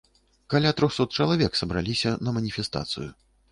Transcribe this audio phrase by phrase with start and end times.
[0.53, 3.09] Каля трохсот чалавек сабраліся на маніфестацыю.